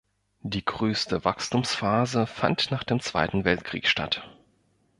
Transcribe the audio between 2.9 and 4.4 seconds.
Zweiten Weltkrieg statt.